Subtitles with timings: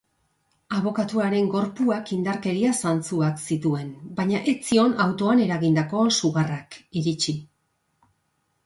[0.77, 7.39] Abokatuaren gorpuak indarkeria zantzuek zituen, baina ez zion autoan eragindako sugarrak iritsi.